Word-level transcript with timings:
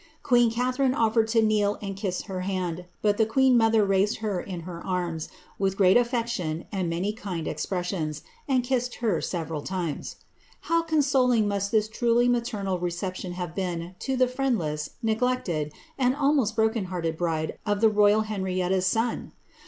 Queen 0.23 0.49
Catharine 0.49 0.95
ofifcred 0.95 1.27
to 1.29 1.43
kneel 1.43 1.77
tnd 1.77 1.95
kiss 1.95 2.23
her 2.23 2.39
hand, 2.41 2.85
but 3.03 3.17
the 3.17 3.25
queen 3.27 3.55
mother 3.55 3.85
raised 3.85 4.17
her 4.17 4.41
in 4.41 4.61
her 4.61 4.83
arms, 4.83 5.29
with 5.59 5.75
irreat 5.77 5.95
afilection 5.95 6.65
and 6.71 6.89
many 6.89 7.13
kind 7.13 7.47
expressions, 7.47 8.23
and 8.47 8.63
kissed 8.63 8.95
her 8.95 9.21
several 9.21 9.61
times. 9.61 10.15
Uiiw 10.65 10.87
consoling 10.87 11.47
must 11.47 11.69
this 11.71 11.87
truly 11.87 12.27
maternal 12.27 12.79
reception 12.79 13.33
have 13.33 13.53
been 13.53 13.93
to 13.99 14.17
the 14.17 14.27
friendless, 14.27 14.89
neglected, 15.03 15.71
and 15.99 16.15
almost 16.15 16.55
broken 16.55 16.85
hearted 16.85 17.15
bride 17.15 17.59
of 17.63 17.79
the 17.79 17.87
royal 17.89 18.21
Hen 18.21 18.41
rietta's 18.41 18.87
son 18.87 19.33